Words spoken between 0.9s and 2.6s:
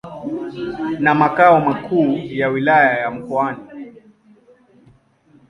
na makao makuu ya